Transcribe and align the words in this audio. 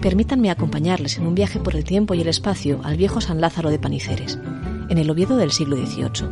Permítanme 0.00 0.50
acompañarles 0.50 1.18
en 1.18 1.26
un 1.26 1.34
viaje 1.34 1.58
por 1.58 1.74
el 1.74 1.82
tiempo 1.82 2.14
y 2.14 2.20
el 2.20 2.28
espacio 2.28 2.80
al 2.84 2.96
viejo 2.96 3.20
San 3.20 3.40
Lázaro 3.40 3.68
de 3.68 3.80
Paniceres, 3.80 4.38
en 4.88 4.96
el 4.96 5.10
Oviedo 5.10 5.36
del 5.36 5.50
siglo 5.50 5.76
XVIII. 5.76 6.28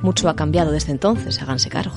Mucho 0.00 0.30
ha 0.30 0.36
cambiado 0.36 0.72
desde 0.72 0.92
entonces, 0.92 1.42
háganse 1.42 1.68
cargo. 1.68 1.96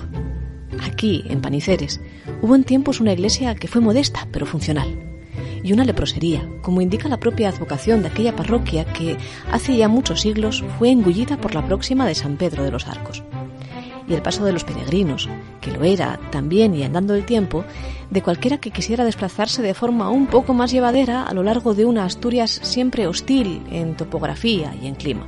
Aquí, 0.82 1.24
en 1.28 1.42
Paniceres, 1.42 2.02
hubo 2.42 2.56
en 2.56 2.66
tiempos 2.66 3.00
una 3.00 3.14
iglesia 3.14 3.56
que 3.56 3.70
fue 3.70 3.80
modesta 3.80 4.28
pero 4.34 4.46
funcional, 4.46 5.22
y 5.64 5.72
una 5.72 5.86
leprosería, 5.86 6.50
como 6.62 6.82
indica 6.82 7.08
la 7.08 7.20
propia 7.20 7.48
advocación 7.48 8.02
de 8.02 8.10
aquella 8.10 8.36
parroquia 8.36 8.84
que 8.84 9.18
hace 9.52 9.78
ya 9.78 9.88
muchos 9.88 10.20
siglos 10.20 10.66
fue 10.78 10.90
engullida 10.92 11.38
por 11.38 11.56
la 11.56 11.66
próxima 11.66 12.06
de 12.06 12.16
San 12.16 12.36
Pedro 12.36 12.66
de 12.66 12.72
los 12.72 12.88
Arcos 12.88 13.24
y 14.08 14.14
el 14.14 14.22
paso 14.22 14.44
de 14.46 14.52
los 14.52 14.64
peregrinos, 14.64 15.30
que 15.62 15.72
lo 15.72 15.84
era 15.84 16.20
también 16.32 16.76
y 16.76 16.84
andando 16.84 17.16
el 17.16 17.26
tiempo, 17.26 17.64
de 18.10 18.22
cualquiera 18.22 18.58
que 18.58 18.72
quisiera 18.72 19.06
desplazarse 19.06 19.62
de 19.62 19.74
forma 19.74 20.10
un 20.10 20.28
poco 20.28 20.54
más 20.54 20.72
llevadera 20.72 21.24
a 21.24 21.34
lo 21.34 21.44
largo 21.44 21.74
de 21.74 21.86
una 21.86 22.06
Asturias 22.06 22.60
siempre 22.64 23.08
hostil 23.08 23.64
en 23.72 23.96
topografía 23.96 24.76
y 24.82 24.88
en 24.88 24.96
clima. 24.96 25.28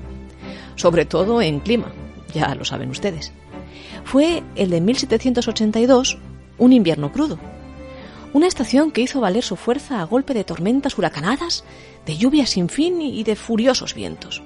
Sobre 0.76 1.06
todo 1.06 1.42
en 1.42 1.60
clima, 1.60 1.94
ya 2.34 2.54
lo 2.56 2.66
saben 2.66 2.90
ustedes. 2.90 3.32
Fue 4.04 4.44
el 4.56 4.70
de 4.70 4.82
1782 4.82 6.18
un 6.58 6.74
invierno 6.74 7.12
crudo. 7.12 7.40
Una 8.34 8.48
estación 8.48 8.92
que 8.92 9.02
hizo 9.02 9.22
valer 9.22 9.44
su 9.44 9.56
fuerza 9.56 10.02
a 10.02 10.04
golpe 10.04 10.34
de 10.34 10.44
tormentas 10.44 10.98
huracanadas, 10.98 11.64
de 12.06 12.18
lluvias 12.18 12.50
sin 12.50 12.68
fin 12.68 13.02
y 13.02 13.24
de 13.24 13.36
furiosos 13.36 13.94
vientos. 13.94 14.44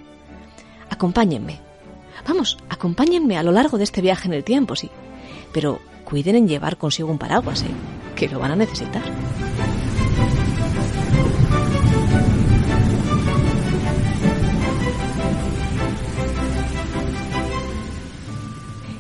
Acompáñenme, 0.90 1.60
Vamos, 2.28 2.58
acompáñenme 2.70 3.38
a 3.38 3.44
lo 3.44 3.52
largo 3.52 3.78
de 3.78 3.84
este 3.84 4.02
viaje 4.02 4.28
en 4.28 4.34
el 4.34 4.44
tiempo, 4.44 4.76
sí. 4.76 4.90
Pero 5.54 5.80
cuiden 6.04 6.36
en 6.36 6.48
llevar 6.48 6.78
consigo 6.78 7.12
un 7.12 7.18
paraguas, 7.18 7.64
¿eh? 7.64 7.72
Que 8.16 8.28
lo 8.28 8.40
van 8.40 8.52
a 8.52 8.56
necesitar. 8.56 9.04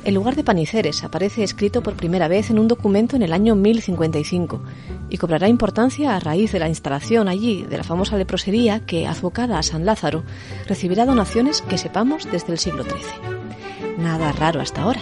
El 0.10 0.16
lugar 0.16 0.36
de 0.36 0.44
Paniceres 0.44 1.04
aparece 1.04 1.44
escrito 1.44 1.84
por 1.84 1.94
primera 1.94 2.28
vez 2.28 2.50
en 2.50 2.58
un 2.58 2.68
documento 2.68 3.16
en 3.16 3.22
el 3.22 3.32
año 3.32 3.54
1055 3.54 4.60
y 5.08 5.18
cobrará 5.20 5.48
importancia 5.48 6.16
a 6.16 6.20
raíz 6.20 6.52
de 6.52 6.58
la 6.58 6.68
instalación 6.68 7.28
allí 7.28 7.62
de 7.62 7.78
la 7.78 7.84
famosa 7.84 8.18
leprosería 8.18 8.88
que, 8.88 9.06
advocada 9.06 9.60
a 9.60 9.62
San 9.62 9.86
Lázaro, 9.86 10.24
recibirá 10.66 11.06
donaciones 11.06 11.62
que 11.62 11.78
sepamos 11.78 12.28
desde 12.32 12.54
el 12.54 12.58
siglo 12.58 12.86
XIII. 12.86 14.00
Nada 14.00 14.32
raro 14.32 14.62
hasta 14.62 14.82
ahora. 14.82 15.02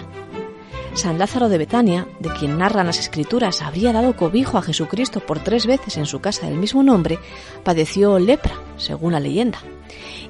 San 0.97 1.19
Lázaro 1.19 1.47
de 1.47 1.59
Betania, 1.59 2.07
de 2.19 2.29
quien 2.31 2.57
narran 2.57 2.87
las 2.87 2.97
escrituras 2.97 3.61
habría 3.61 3.93
dado 3.93 4.15
cobijo 4.15 4.57
a 4.57 4.63
Jesucristo 4.63 5.19
por 5.19 5.37
tres 5.39 5.67
veces 5.67 5.95
en 5.97 6.07
su 6.07 6.21
casa 6.21 6.47
del 6.47 6.57
mismo 6.57 6.81
nombre, 6.81 7.19
padeció 7.63 8.17
lepra, 8.17 8.55
según 8.77 9.13
la 9.13 9.19
leyenda 9.19 9.59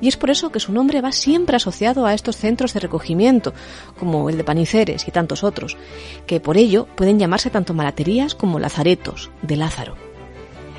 y 0.02 0.08
es 0.08 0.18
por 0.18 0.30
eso 0.30 0.52
que 0.52 0.60
su 0.60 0.72
nombre 0.72 1.02
va 1.02 1.12
siempre 1.12 1.56
asociado 1.56 2.06
a 2.06 2.14
estos 2.14 2.38
centros 2.38 2.74
de 2.74 2.80
recogimiento, 2.80 3.54
como 3.98 4.30
el 4.30 4.38
de 4.38 4.44
Paniceres 4.44 5.08
y 5.08 5.12
tantos 5.12 5.44
otros, 5.44 5.78
que 6.28 6.40
por 6.40 6.58
ello 6.58 6.88
pueden 6.96 7.18
llamarse 7.18 7.50
tanto 7.50 7.74
malaterías 7.74 8.36
como 8.36 8.60
lazaretos, 8.60 9.32
de 9.42 9.56
Lázaro. 9.56 9.96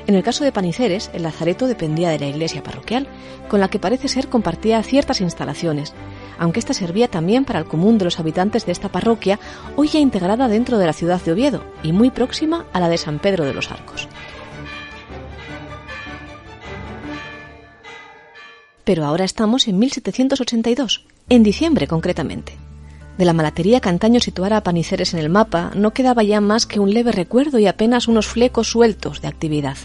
En 0.07 0.15
el 0.15 0.23
caso 0.23 0.43
de 0.43 0.51
Paniceres, 0.51 1.11
el 1.13 1.23
lazareto 1.23 1.67
dependía 1.67 2.09
de 2.09 2.19
la 2.19 2.27
iglesia 2.27 2.63
parroquial, 2.63 3.07
con 3.47 3.59
la 3.59 3.67
que 3.67 3.79
parece 3.79 4.07
ser 4.07 4.27
compartía 4.27 4.81
ciertas 4.81 5.21
instalaciones, 5.21 5.93
aunque 6.39 6.59
ésta 6.59 6.73
servía 6.73 7.07
también 7.07 7.45
para 7.45 7.59
el 7.59 7.65
común 7.65 7.97
de 7.97 8.05
los 8.05 8.19
habitantes 8.19 8.65
de 8.65 8.71
esta 8.71 8.89
parroquia, 8.89 9.39
hoy 9.75 9.89
ya 9.89 9.99
integrada 9.99 10.47
dentro 10.47 10.77
de 10.77 10.85
la 10.85 10.93
ciudad 10.93 11.21
de 11.21 11.33
Oviedo 11.33 11.63
y 11.83 11.91
muy 11.91 12.09
próxima 12.09 12.65
a 12.73 12.79
la 12.79 12.89
de 12.89 12.97
San 12.97 13.19
Pedro 13.19 13.45
de 13.45 13.53
los 13.53 13.71
Arcos. 13.71 14.07
pero 18.89 19.05
ahora 19.05 19.23
estamos 19.23 19.67
en 19.67 19.77
1782, 19.77 21.05
en 21.29 21.43
diciembre 21.43 21.85
concretamente. 21.85 22.57
De 23.19 23.25
la 23.25 23.33
malatería 23.33 23.81
que 23.81 23.89
antaño 23.89 24.19
situara 24.19 24.57
a 24.57 24.63
Paniceres 24.63 25.13
en 25.13 25.19
el 25.19 25.29
mapa 25.29 25.69
no 25.75 25.91
quedaba 25.91 26.23
ya 26.23 26.41
más 26.41 26.65
que 26.65 26.79
un 26.79 26.91
leve 26.91 27.11
recuerdo 27.11 27.59
y 27.59 27.67
apenas 27.67 28.07
unos 28.07 28.25
flecos 28.25 28.71
sueltos 28.71 29.21
de 29.21 29.27
actividad. 29.27 29.77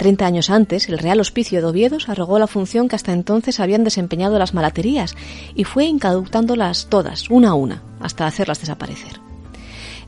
Treinta 0.00 0.24
años 0.24 0.48
antes, 0.48 0.88
el 0.88 0.96
Real 0.96 1.20
Hospicio 1.20 1.60
de 1.60 1.66
Oviedo 1.66 1.98
arrogó 2.06 2.38
la 2.38 2.46
función 2.46 2.88
que 2.88 2.96
hasta 2.96 3.12
entonces 3.12 3.60
habían 3.60 3.84
desempeñado 3.84 4.38
las 4.38 4.54
malaterías 4.54 5.14
y 5.54 5.64
fue 5.64 5.84
incautándolas 5.84 6.86
todas, 6.88 7.28
una 7.28 7.50
a 7.50 7.54
una, 7.54 7.82
hasta 8.00 8.26
hacerlas 8.26 8.60
desaparecer. 8.60 9.20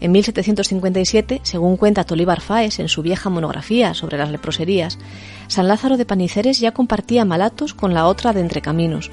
En 0.00 0.10
1757, 0.12 1.42
según 1.42 1.76
cuenta 1.76 2.04
Tolívar 2.04 2.40
Faes 2.40 2.78
en 2.78 2.88
su 2.88 3.02
vieja 3.02 3.28
monografía 3.28 3.92
sobre 3.92 4.16
las 4.16 4.30
leproserías, 4.30 4.98
San 5.46 5.68
Lázaro 5.68 5.98
de 5.98 6.06
Paniceres 6.06 6.58
ya 6.58 6.72
compartía 6.72 7.26
malatos 7.26 7.74
con 7.74 7.92
la 7.92 8.06
otra 8.06 8.32
de 8.32 8.40
Entrecaminos, 8.40 9.10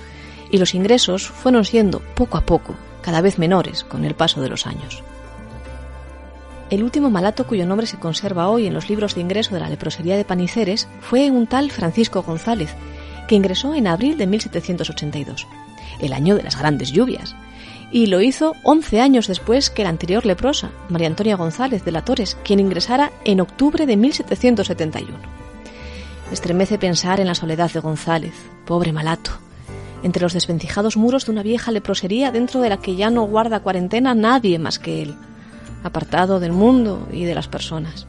y 0.50 0.60
los 0.60 0.74
ingresos 0.76 1.28
fueron 1.28 1.66
siendo, 1.66 2.00
poco 2.16 2.38
a 2.38 2.46
poco, 2.46 2.74
cada 3.02 3.20
vez 3.20 3.38
menores 3.38 3.84
con 3.84 4.06
el 4.06 4.16
paso 4.16 4.40
de 4.40 4.48
los 4.48 4.66
años. 4.66 5.04
El 6.70 6.84
último 6.84 7.10
malato 7.10 7.48
cuyo 7.48 7.66
nombre 7.66 7.88
se 7.88 7.98
conserva 7.98 8.48
hoy 8.48 8.68
en 8.68 8.76
los 8.76 8.90
libros 8.90 9.16
de 9.16 9.22
ingreso 9.22 9.56
de 9.56 9.60
la 9.60 9.70
leprosería 9.70 10.18
de 10.18 10.26
Paniceres 10.26 10.88
fue 11.02 11.32
un 11.32 11.48
tal 11.48 11.72
Francisco 11.72 12.22
González, 12.22 12.76
que 13.28 13.34
ingresó 13.34 13.74
en 13.74 13.88
abril 13.88 14.18
de 14.20 14.28
1782, 14.28 15.48
el 16.00 16.14
año 16.14 16.36
de 16.36 16.44
las 16.44 16.60
grandes 16.60 16.92
lluvias, 16.92 17.36
y 17.92 18.06
lo 18.06 18.22
hizo 18.22 18.56
11 18.62 19.02
años 19.02 19.28
después 19.28 19.72
que 19.72 19.84
la 19.84 19.90
anterior 19.90 20.28
leprosa, 20.28 20.70
María 20.90 21.08
Antonia 21.08 21.36
González 21.38 21.84
de 21.84 21.92
la 21.92 22.06
Torres, 22.06 22.38
quien 22.44 22.60
ingresara 22.60 23.12
en 23.26 23.42
octubre 23.42 23.88
de 23.88 23.98
1771. 23.98 25.18
Estremece 26.32 26.78
pensar 26.78 27.20
en 27.20 27.26
la 27.26 27.36
soledad 27.36 27.72
de 27.72 27.80
González, 27.80 28.34
pobre 28.68 28.94
malato, 28.94 29.32
entre 30.04 30.22
los 30.22 30.34
desvencijados 30.34 30.98
muros 30.98 31.26
de 31.26 31.32
una 31.32 31.42
vieja 31.42 31.72
leprosería 31.72 32.32
dentro 32.32 32.62
de 32.62 32.70
la 32.70 32.78
que 32.78 32.96
ya 32.96 33.10
no 33.10 33.24
guarda 33.24 33.62
cuarentena 33.62 34.14
nadie 34.14 34.60
más 34.60 34.78
que 34.78 35.02
él, 35.02 35.16
apartado 35.84 36.40
del 36.40 36.52
mundo 36.52 37.08
y 37.12 37.26
de 37.26 37.36
las 37.36 37.48
personas. 37.48 38.08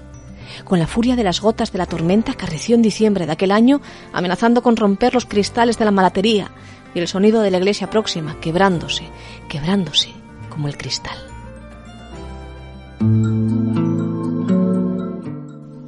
Con 0.64 0.78
la 0.78 0.86
furia 0.86 1.16
de 1.16 1.24
las 1.24 1.40
gotas 1.40 1.72
de 1.72 1.78
la 1.78 1.86
tormenta 1.86 2.34
que 2.34 2.44
arreció 2.44 2.74
en 2.74 2.82
diciembre 2.82 3.26
de 3.26 3.32
aquel 3.32 3.52
año, 3.52 3.80
amenazando 4.12 4.62
con 4.62 4.76
romper 4.76 5.14
los 5.14 5.26
cristales 5.26 5.78
de 5.78 5.84
la 5.84 5.90
malatería, 5.90 6.50
y 6.94 6.98
el 6.98 7.08
sonido 7.08 7.40
de 7.40 7.50
la 7.50 7.58
iglesia 7.58 7.88
próxima, 7.88 8.40
quebrándose, 8.40 9.04
quebrándose 9.48 10.10
como 10.48 10.68
el 10.68 10.76
cristal. 10.76 11.16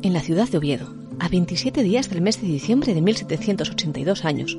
En 0.03 0.12
la 0.12 0.21
ciudad 0.21 0.48
de 0.48 0.59
Oviedo, 0.59 1.02
a 1.22 1.28
27 1.28 1.84
días 1.84 2.10
del 2.10 2.21
mes 2.21 2.43
de 2.43 2.49
diciembre 2.49 2.94
de 2.94 3.00
1782 3.00 4.25
años, 4.25 4.59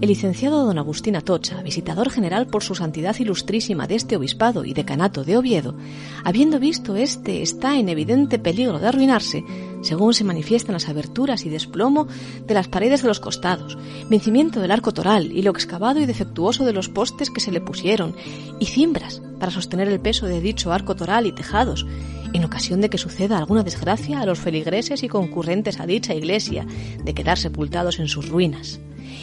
el 0.00 0.08
licenciado 0.08 0.64
don 0.64 0.76
Agustín 0.76 1.14
Atocha, 1.14 1.62
visitador 1.62 2.10
general 2.10 2.48
por 2.48 2.64
su 2.64 2.74
santidad 2.74 3.14
ilustrísima 3.20 3.86
de 3.86 3.94
este 3.94 4.16
obispado 4.16 4.64
y 4.64 4.74
decanato 4.74 5.22
de 5.22 5.36
Oviedo, 5.36 5.76
habiendo 6.24 6.58
visto 6.58 6.96
este 6.96 7.42
está 7.42 7.78
en 7.78 7.88
evidente 7.88 8.40
peligro 8.40 8.80
de 8.80 8.88
arruinarse, 8.88 9.44
según 9.82 10.12
se 10.12 10.24
manifiestan 10.24 10.72
las 10.72 10.88
aberturas 10.88 11.46
y 11.46 11.48
desplomo 11.48 12.08
de 12.44 12.54
las 12.54 12.66
paredes 12.66 13.02
de 13.02 13.08
los 13.08 13.20
costados, 13.20 13.78
vencimiento 14.08 14.60
del 14.60 14.72
arco 14.72 14.92
toral 14.92 15.30
y 15.30 15.42
lo 15.42 15.52
excavado 15.52 16.00
y 16.00 16.06
defectuoso 16.06 16.64
de 16.64 16.72
los 16.72 16.88
postes 16.88 17.30
que 17.30 17.40
se 17.40 17.52
le 17.52 17.60
pusieron, 17.60 18.16
y 18.58 18.66
cimbras 18.66 19.22
para 19.38 19.52
sostener 19.52 19.86
el 19.86 20.00
peso 20.00 20.26
de 20.26 20.40
dicho 20.40 20.72
arco 20.72 20.96
toral 20.96 21.26
y 21.26 21.32
tejados, 21.32 21.86
en 22.32 22.44
ocasión 22.44 22.80
de 22.80 22.90
que 22.90 22.98
suceda 22.98 23.38
alguna 23.38 23.62
desgracia 23.62 24.20
a 24.20 24.26
los 24.26 24.38
feligreses 24.38 25.02
y 25.02 25.08
concurrentes 25.08 25.80
a 25.80 25.86
dicha 25.86 26.14
iglesia, 26.14 26.66
de 27.04 27.14
quedar 27.14 27.38
sepultados 27.38 27.98
en 27.98 28.08
sus 28.08 28.28
ruinas 28.28 28.80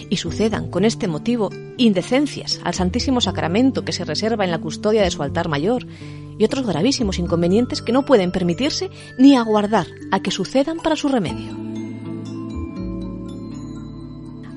y 0.10 0.18
sucedan 0.18 0.70
con 0.70 0.86
este 0.86 1.08
motivo 1.08 1.50
indecencias 1.78 2.60
al 2.64 2.74
Santísimo 2.74 3.22
Sacramento 3.22 3.84
que 3.84 3.92
se 3.92 4.06
reserva 4.06 4.46
en 4.46 4.52
la 4.52 4.60
custodia 4.60 5.04
de 5.04 5.12
su 5.12 5.24
altar 5.24 5.48
mayor 5.50 5.86
y 6.38 6.44
otros 6.44 6.66
gravísimos 6.66 7.20
inconvenientes 7.20 7.82
que 7.82 7.92
no 7.92 8.06
pueden 8.06 8.32
permitirse 8.32 8.90
ni 9.18 9.36
aguardar 9.36 9.88
a 10.12 10.22
que 10.22 10.32
sucedan 10.32 10.78
para 10.78 10.96
su 10.96 11.08
remedio. 11.10 11.58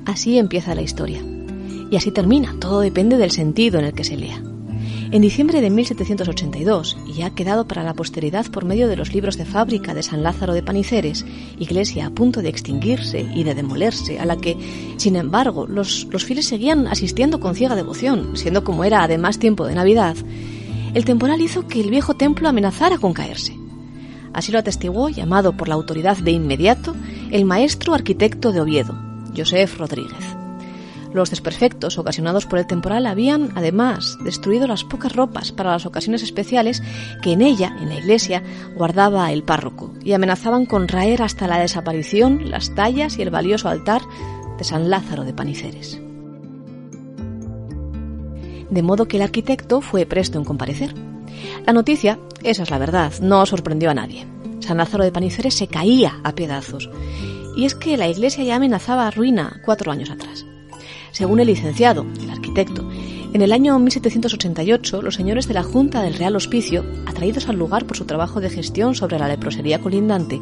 Así 0.05 0.37
empieza 0.37 0.75
la 0.75 0.81
historia. 0.81 1.23
Y 1.89 1.95
así 1.95 2.11
termina, 2.11 2.55
todo 2.59 2.79
depende 2.79 3.17
del 3.17 3.31
sentido 3.31 3.79
en 3.79 3.85
el 3.85 3.93
que 3.93 4.03
se 4.03 4.17
lea. 4.17 4.41
En 5.11 5.21
diciembre 5.21 5.59
de 5.59 5.69
1782, 5.69 6.97
y 7.05 7.23
ha 7.23 7.31
quedado 7.31 7.67
para 7.67 7.83
la 7.83 7.93
posteridad 7.93 8.45
por 8.45 8.63
medio 8.63 8.87
de 8.87 8.95
los 8.95 9.13
libros 9.13 9.37
de 9.37 9.43
fábrica 9.43 9.93
de 9.93 10.03
San 10.03 10.23
Lázaro 10.23 10.53
de 10.53 10.63
Paniceres, 10.63 11.25
iglesia 11.59 12.05
a 12.05 12.11
punto 12.11 12.41
de 12.41 12.47
extinguirse 12.47 13.27
y 13.35 13.43
de 13.43 13.53
demolerse, 13.53 14.19
a 14.19 14.25
la 14.25 14.37
que, 14.37 14.55
sin 14.95 15.17
embargo, 15.17 15.67
los, 15.67 16.07
los 16.11 16.23
fieles 16.23 16.47
seguían 16.47 16.87
asistiendo 16.87 17.41
con 17.41 17.55
ciega 17.55 17.75
devoción, 17.75 18.37
siendo 18.37 18.63
como 18.63 18.85
era 18.85 19.03
además 19.03 19.37
tiempo 19.37 19.67
de 19.67 19.75
Navidad, 19.75 20.15
el 20.93 21.03
temporal 21.03 21.41
hizo 21.41 21.67
que 21.67 21.81
el 21.81 21.89
viejo 21.89 22.13
templo 22.13 22.47
amenazara 22.47 22.97
con 22.97 23.11
caerse. 23.11 23.57
Así 24.31 24.53
lo 24.53 24.59
atestiguó, 24.59 25.09
llamado 25.09 25.57
por 25.57 25.67
la 25.67 25.75
autoridad 25.75 26.17
de 26.19 26.31
inmediato, 26.31 26.95
el 27.31 27.43
maestro 27.43 27.93
arquitecto 27.93 28.53
de 28.53 28.61
Oviedo, 28.61 28.97
Josef 29.35 29.77
Rodríguez. 29.77 30.40
Los 31.13 31.29
desperfectos 31.29 31.97
ocasionados 31.97 32.45
por 32.45 32.59
el 32.59 32.67
temporal 32.67 33.05
habían, 33.05 33.51
además, 33.55 34.17
destruido 34.23 34.65
las 34.65 34.83
pocas 34.85 35.13
ropas 35.13 35.51
para 35.51 35.71
las 35.71 35.85
ocasiones 35.85 36.23
especiales 36.23 36.81
que 37.21 37.33
en 37.33 37.41
ella, 37.41 37.75
en 37.81 37.89
la 37.89 37.95
iglesia, 37.95 38.43
guardaba 38.75 39.31
el 39.31 39.43
párroco 39.43 39.93
y 40.03 40.13
amenazaban 40.13 40.65
con 40.65 40.87
raer 40.87 41.21
hasta 41.21 41.47
la 41.47 41.59
desaparición 41.59 42.49
las 42.49 42.73
tallas 42.75 43.17
y 43.17 43.21
el 43.21 43.29
valioso 43.29 43.67
altar 43.67 44.01
de 44.57 44.63
San 44.63 44.89
Lázaro 44.89 45.25
de 45.25 45.33
Paniceres. 45.33 45.99
De 48.69 48.81
modo 48.81 49.07
que 49.07 49.17
el 49.17 49.23
arquitecto 49.23 49.81
fue 49.81 50.05
presto 50.05 50.37
en 50.37 50.45
comparecer. 50.45 50.95
La 51.65 51.73
noticia, 51.73 52.19
esa 52.41 52.63
es 52.63 52.69
la 52.69 52.77
verdad, 52.77 53.11
no 53.21 53.45
sorprendió 53.45 53.89
a 53.89 53.93
nadie. 53.93 54.25
San 54.59 54.77
Lázaro 54.77 55.03
de 55.03 55.11
Paniceres 55.11 55.55
se 55.55 55.67
caía 55.67 56.21
a 56.23 56.33
pedazos. 56.33 56.89
Y 57.57 57.65
es 57.65 57.75
que 57.75 57.97
la 57.97 58.07
iglesia 58.07 58.45
ya 58.45 58.55
amenazaba 58.55 59.11
ruina 59.11 59.59
cuatro 59.65 59.91
años 59.91 60.09
atrás. 60.09 60.45
Según 61.11 61.39
el 61.39 61.47
licenciado, 61.47 62.05
el 62.21 62.29
arquitecto, 62.29 62.87
en 63.33 63.41
el 63.41 63.51
año 63.51 63.79
1788 63.79 65.01
los 65.01 65.15
señores 65.15 65.47
de 65.47 65.53
la 65.53 65.63
Junta 65.63 66.01
del 66.01 66.15
Real 66.15 66.35
Hospicio, 66.35 66.85
atraídos 67.05 67.47
al 67.47 67.57
lugar 67.57 67.85
por 67.85 67.95
su 67.95 68.05
trabajo 68.05 68.41
de 68.41 68.49
gestión 68.49 68.95
sobre 68.95 69.19
la 69.19 69.27
leprosería 69.27 69.79
colindante, 69.79 70.41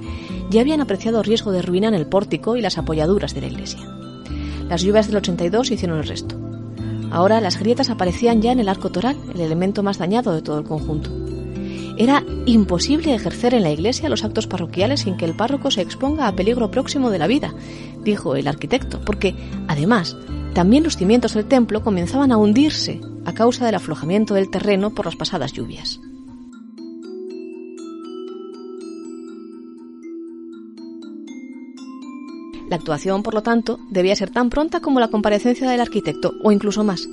ya 0.50 0.62
habían 0.62 0.82
apreciado 0.82 1.22
riesgo 1.22 1.52
de 1.52 1.62
ruina 1.62 1.88
en 1.88 1.94
el 1.94 2.08
pórtico 2.08 2.56
y 2.56 2.62
las 2.62 2.78
apoyaduras 2.78 3.34
de 3.34 3.42
la 3.42 3.48
iglesia. 3.48 3.80
Las 4.70 4.82
lluvias 4.82 5.08
del 5.08 5.18
82 5.18 5.72
hicieron 5.72 5.98
el 6.00 6.08
resto. 6.08 6.36
Ahora 7.12 7.42
las 7.42 7.60
grietas 7.60 7.90
aparecían 7.90 8.42
ya 8.42 8.52
en 8.52 8.60
el 8.60 8.70
arco 8.70 8.92
toral, 8.92 9.18
el 9.34 9.42
elemento 9.42 9.82
más 9.82 9.98
dañado 9.98 10.34
de 10.34 10.42
todo 10.42 10.60
el 10.60 10.66
conjunto. 10.66 11.10
Era 11.98 12.24
imposible 12.46 13.14
ejercer 13.14 13.54
en 13.54 13.64
la 13.64 13.72
iglesia 13.72 14.10
los 14.10 14.24
actos 14.24 14.48
parroquiales 14.48 15.02
sin 15.02 15.18
que 15.18 15.26
el 15.26 15.36
párroco 15.36 15.70
se 15.70 15.82
exponga 15.82 16.28
a 16.28 16.36
peligro 16.36 16.72
próximo 16.72 17.10
de 17.10 17.20
la 17.20 17.28
vida, 17.28 17.54
dijo 18.04 18.36
el 18.36 18.48
arquitecto, 18.48 19.02
porque, 19.02 19.36
además, 19.68 20.16
también 20.54 20.84
los 20.84 20.98
cimientos 20.98 21.34
del 21.34 21.46
templo 21.46 21.84
comenzaban 21.84 22.32
a 22.32 22.38
hundirse 22.38 23.00
a 23.26 23.34
causa 23.34 23.66
del 23.66 23.76
aflojamiento 23.76 24.34
del 24.34 24.50
terreno 24.50 24.94
por 24.94 25.06
las 25.06 25.16
pasadas 25.16 25.54
lluvias. 25.54 26.00
La 32.70 32.76
actuación, 32.76 33.24
por 33.24 33.34
lo 33.34 33.42
tanto, 33.42 33.80
debía 33.90 34.16
ser 34.16 34.30
tan 34.30 34.50
pronta 34.50 34.80
como 34.80 35.00
la 35.00 35.08
comparecencia 35.08 35.70
del 35.70 35.82
arquitecto, 35.82 36.34
o 36.44 36.52
incluso 36.52 36.84
más. 36.84 37.10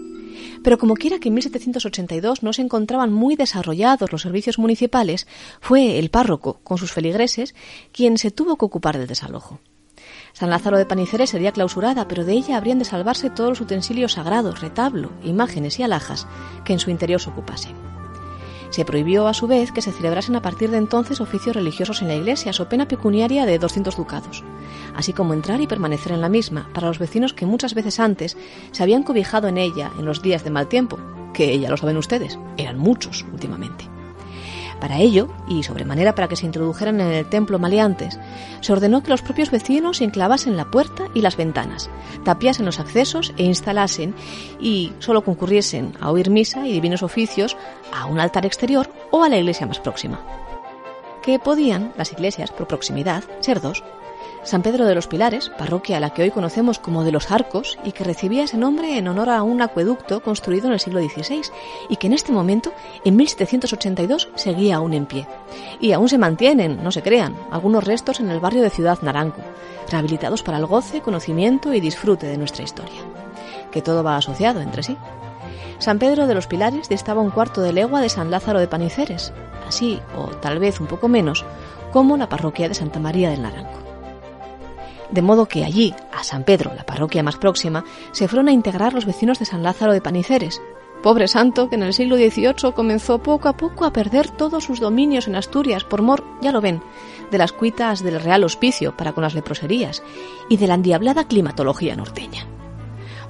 Pero 0.62 0.76
como 0.76 0.94
quiera 0.94 1.18
que 1.18 1.28
en 1.28 1.34
1782 1.34 2.42
no 2.42 2.52
se 2.52 2.60
encontraban 2.60 3.12
muy 3.12 3.36
desarrollados 3.36 4.12
los 4.12 4.22
servicios 4.22 4.58
municipales, 4.58 5.26
fue 5.60 5.98
el 5.98 6.10
párroco, 6.10 6.60
con 6.62 6.76
sus 6.76 6.92
feligreses, 6.92 7.54
quien 7.92 8.18
se 8.18 8.30
tuvo 8.30 8.56
que 8.56 8.66
ocupar 8.66 8.98
del 8.98 9.06
desalojo. 9.06 9.60
San 10.38 10.50
Lázaro 10.50 10.76
de 10.76 10.84
Paniceres 10.84 11.30
sería 11.30 11.50
clausurada, 11.50 12.08
pero 12.08 12.22
de 12.22 12.34
ella 12.34 12.58
habrían 12.58 12.78
de 12.78 12.84
salvarse 12.84 13.30
todos 13.30 13.48
los 13.48 13.60
utensilios 13.62 14.12
sagrados, 14.12 14.60
retablo, 14.60 15.10
imágenes 15.24 15.78
y 15.78 15.82
alhajas 15.82 16.26
que 16.62 16.74
en 16.74 16.78
su 16.78 16.90
interior 16.90 17.22
se 17.22 17.30
ocupasen. 17.30 17.74
Se 18.68 18.84
prohibió 18.84 19.28
a 19.28 19.32
su 19.32 19.46
vez 19.46 19.72
que 19.72 19.80
se 19.80 19.92
celebrasen 19.92 20.36
a 20.36 20.42
partir 20.42 20.70
de 20.70 20.76
entonces 20.76 21.22
oficios 21.22 21.56
religiosos 21.56 22.02
en 22.02 22.08
la 22.08 22.16
iglesia, 22.16 22.52
so 22.52 22.68
pena 22.68 22.86
pecuniaria 22.86 23.46
de 23.46 23.58
200 23.58 23.96
ducados, 23.96 24.44
así 24.94 25.14
como 25.14 25.32
entrar 25.32 25.62
y 25.62 25.66
permanecer 25.66 26.12
en 26.12 26.20
la 26.20 26.28
misma 26.28 26.68
para 26.74 26.88
los 26.88 26.98
vecinos 26.98 27.32
que 27.32 27.46
muchas 27.46 27.72
veces 27.72 27.98
antes 27.98 28.36
se 28.72 28.82
habían 28.82 29.04
cobijado 29.04 29.48
en 29.48 29.56
ella 29.56 29.90
en 29.98 30.04
los 30.04 30.20
días 30.20 30.44
de 30.44 30.50
mal 30.50 30.68
tiempo, 30.68 30.98
que 31.32 31.58
ya 31.58 31.70
lo 31.70 31.78
saben 31.78 31.96
ustedes, 31.96 32.38
eran 32.58 32.76
muchos 32.76 33.24
últimamente. 33.32 33.95
Para 34.80 34.98
ello, 34.98 35.28
y 35.48 35.62
sobremanera 35.62 36.14
para 36.14 36.28
que 36.28 36.36
se 36.36 36.46
introdujeran 36.46 37.00
en 37.00 37.08
el 37.08 37.28
templo 37.28 37.58
maleantes, 37.58 38.18
se 38.60 38.72
ordenó 38.72 39.02
que 39.02 39.10
los 39.10 39.22
propios 39.22 39.50
vecinos 39.50 40.00
enclavasen 40.00 40.56
la 40.56 40.70
puerta 40.70 41.04
y 41.14 41.22
las 41.22 41.36
ventanas, 41.36 41.88
tapiasen 42.24 42.66
los 42.66 42.78
accesos 42.78 43.32
e 43.38 43.44
instalasen, 43.44 44.14
y 44.60 44.92
solo 44.98 45.24
concurriesen 45.24 45.94
a 46.00 46.10
oír 46.10 46.30
misa 46.30 46.66
y 46.66 46.72
divinos 46.72 47.02
oficios 47.02 47.56
a 47.92 48.06
un 48.06 48.20
altar 48.20 48.44
exterior 48.44 48.90
o 49.10 49.24
a 49.24 49.28
la 49.28 49.38
iglesia 49.38 49.66
más 49.66 49.80
próxima. 49.80 50.20
Que 51.22 51.38
podían, 51.38 51.92
las 51.96 52.12
iglesias, 52.12 52.50
por 52.50 52.68
proximidad, 52.68 53.24
ser 53.40 53.60
dos, 53.60 53.82
San 54.46 54.62
Pedro 54.62 54.86
de 54.86 54.94
los 54.94 55.08
Pilares, 55.08 55.50
parroquia 55.58 55.96
a 55.96 56.00
la 56.00 56.10
que 56.10 56.22
hoy 56.22 56.30
conocemos 56.30 56.78
como 56.78 57.02
de 57.02 57.10
los 57.10 57.32
Arcos 57.32 57.76
y 57.82 57.90
que 57.90 58.04
recibía 58.04 58.44
ese 58.44 58.56
nombre 58.56 58.96
en 58.96 59.08
honor 59.08 59.28
a 59.28 59.42
un 59.42 59.60
acueducto 59.60 60.22
construido 60.22 60.68
en 60.68 60.74
el 60.74 60.78
siglo 60.78 61.00
XVI 61.00 61.42
y 61.88 61.96
que 61.96 62.06
en 62.06 62.12
este 62.12 62.30
momento, 62.30 62.72
en 63.04 63.16
1782, 63.16 64.28
seguía 64.36 64.76
aún 64.76 64.94
en 64.94 65.06
pie. 65.06 65.26
Y 65.80 65.90
aún 65.90 66.08
se 66.08 66.16
mantienen, 66.16 66.84
no 66.84 66.92
se 66.92 67.02
crean, 67.02 67.34
algunos 67.50 67.82
restos 67.82 68.20
en 68.20 68.30
el 68.30 68.38
barrio 68.38 68.62
de 68.62 68.70
Ciudad 68.70 69.02
Naranco, 69.02 69.42
rehabilitados 69.90 70.44
para 70.44 70.58
el 70.58 70.66
goce, 70.66 71.00
conocimiento 71.00 71.74
y 71.74 71.80
disfrute 71.80 72.28
de 72.28 72.38
nuestra 72.38 72.62
historia. 72.62 73.02
Que 73.72 73.82
todo 73.82 74.04
va 74.04 74.16
asociado 74.16 74.60
entre 74.60 74.84
sí. 74.84 74.96
San 75.80 75.98
Pedro 75.98 76.28
de 76.28 76.34
los 76.34 76.46
Pilares 76.46 76.88
distaba 76.88 77.20
un 77.20 77.30
cuarto 77.30 77.62
de 77.62 77.72
legua 77.72 78.00
de 78.00 78.08
San 78.08 78.30
Lázaro 78.30 78.60
de 78.60 78.68
Paniceres, 78.68 79.32
así, 79.66 80.00
o 80.16 80.26
tal 80.36 80.60
vez 80.60 80.80
un 80.80 80.86
poco 80.86 81.08
menos, 81.08 81.44
como 81.90 82.16
la 82.16 82.28
parroquia 82.28 82.68
de 82.68 82.74
Santa 82.74 83.00
María 83.00 83.28
del 83.30 83.42
Naranco 83.42 83.85
de 85.10 85.22
modo 85.22 85.46
que 85.46 85.64
allí, 85.64 85.94
a 86.12 86.24
San 86.24 86.44
Pedro, 86.44 86.72
la 86.74 86.84
parroquia 86.84 87.22
más 87.22 87.36
próxima, 87.36 87.84
se 88.12 88.28
fueron 88.28 88.48
a 88.48 88.52
integrar 88.52 88.94
los 88.94 89.06
vecinos 89.06 89.38
de 89.38 89.44
San 89.44 89.62
Lázaro 89.62 89.92
de 89.92 90.00
Paniceres. 90.00 90.60
Pobre 91.02 91.28
santo 91.28 91.68
que 91.68 91.76
en 91.76 91.82
el 91.82 91.92
siglo 91.92 92.16
XVIII 92.16 92.72
comenzó 92.74 93.18
poco 93.20 93.48
a 93.48 93.56
poco 93.56 93.84
a 93.84 93.92
perder 93.92 94.30
todos 94.30 94.64
sus 94.64 94.80
dominios 94.80 95.28
en 95.28 95.36
Asturias 95.36 95.84
por 95.84 96.02
mor, 96.02 96.24
ya 96.40 96.52
lo 96.52 96.60
ven, 96.60 96.82
de 97.30 97.38
las 97.38 97.52
cuitas 97.52 98.02
del 98.02 98.20
Real 98.20 98.44
Hospicio 98.44 98.96
para 98.96 99.12
con 99.12 99.22
las 99.22 99.34
leproserías 99.34 100.02
y 100.48 100.56
de 100.56 100.66
la 100.66 100.74
endiablada 100.74 101.28
climatología 101.28 101.94
norteña. 101.96 102.46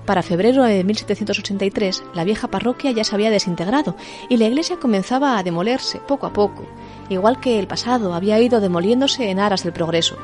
Para 0.06 0.22
febrero 0.22 0.62
de 0.62 0.84
1783, 0.84 2.04
la 2.14 2.22
vieja 2.22 2.48
parroquia 2.48 2.92
ya 2.92 3.02
se 3.02 3.14
había 3.16 3.30
desintegrado 3.30 3.96
y 4.28 4.36
la 4.36 4.46
iglesia 4.46 4.76
comenzaba 4.78 5.36
a 5.36 5.42
demolerse 5.42 5.98
poco 5.98 6.26
a 6.26 6.32
poco, 6.32 6.64
igual 7.08 7.40
que 7.40 7.58
el 7.58 7.66
pasado 7.66 8.14
había 8.14 8.40
ido 8.40 8.60
demoliéndose 8.60 9.30
en 9.30 9.40
aras 9.40 9.64
del 9.64 9.72
progreso, 9.72 10.16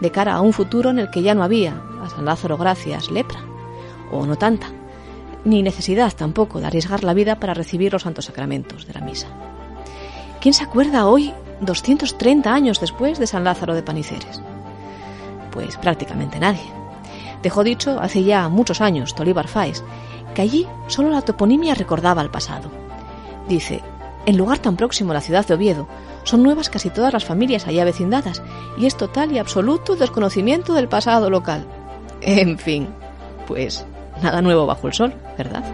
de 0.00 0.10
cara 0.10 0.34
a 0.34 0.40
un 0.40 0.52
futuro 0.52 0.90
en 0.90 0.98
el 0.98 1.10
que 1.10 1.22
ya 1.22 1.34
no 1.34 1.42
había, 1.42 1.80
a 2.02 2.08
San 2.08 2.24
Lázaro 2.24 2.56
gracias, 2.56 3.10
lepra, 3.10 3.40
o 4.10 4.26
no 4.26 4.36
tanta, 4.36 4.68
ni 5.44 5.62
necesidad 5.62 6.12
tampoco 6.14 6.60
de 6.60 6.66
arriesgar 6.66 7.04
la 7.04 7.14
vida 7.14 7.38
para 7.38 7.54
recibir 7.54 7.92
los 7.92 8.02
santos 8.02 8.26
sacramentos 8.26 8.86
de 8.86 8.94
la 8.94 9.00
misa. 9.00 9.28
¿Quién 10.40 10.54
se 10.54 10.64
acuerda 10.64 11.06
hoy, 11.06 11.32
230 11.60 12.52
años 12.52 12.80
después 12.80 13.18
de 13.18 13.26
San 13.26 13.44
Lázaro 13.44 13.74
de 13.74 13.82
Paniceres? 13.82 14.42
Pues 15.50 15.76
prácticamente 15.76 16.38
nadie. 16.38 16.70
Dejó 17.42 17.62
dicho 17.62 17.98
hace 18.00 18.24
ya 18.24 18.48
muchos 18.48 18.80
años 18.80 19.14
Tolívar 19.14 19.48
Fáez 19.48 19.82
que 20.34 20.42
allí 20.42 20.66
solo 20.88 21.10
la 21.10 21.22
toponimia 21.22 21.74
recordaba 21.74 22.20
el 22.20 22.30
pasado. 22.30 22.70
Dice, 23.48 23.82
en 24.26 24.36
lugar 24.36 24.58
tan 24.58 24.76
próximo 24.76 25.10
a 25.10 25.14
la 25.14 25.20
ciudad 25.20 25.46
de 25.46 25.54
Oviedo, 25.54 25.88
son 26.24 26.42
nuevas 26.42 26.70
casi 26.70 26.90
todas 26.90 27.12
las 27.12 27.24
familias 27.24 27.66
allá 27.66 27.84
vecindadas, 27.84 28.42
y 28.78 28.86
es 28.86 28.96
total 28.96 29.32
y 29.32 29.38
absoluto 29.38 29.96
desconocimiento 29.96 30.74
del 30.74 30.88
pasado 30.88 31.30
local. 31.30 31.66
En 32.20 32.58
fin, 32.58 32.88
pues 33.46 33.84
nada 34.22 34.40
nuevo 34.40 34.66
bajo 34.66 34.86
el 34.86 34.94
sol, 34.94 35.14
¿verdad? 35.36 35.64